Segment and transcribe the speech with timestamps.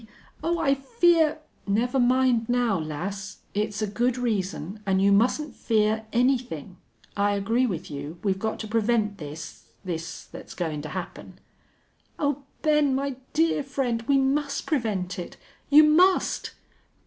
[0.43, 3.41] Oh, I fear" "Never mind now, lass.
[3.53, 4.81] It's a good reason.
[4.83, 6.77] An' you mustn't fear anythin'.
[7.15, 11.39] I agree with you we've got to prevent this this that's goin' to happen."
[12.17, 15.37] "Oh, Ben, my dear friend, we must prevent it
[15.69, 16.49] you _must!